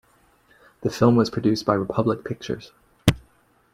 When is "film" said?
0.89-1.15